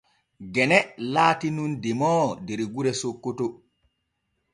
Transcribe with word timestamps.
Gene 0.53 0.77
laati 1.13 1.47
nun 1.57 1.71
demoowo 1.83 2.31
der 2.47 2.63
gure 2.79 2.95
Sokkoto. 3.01 3.47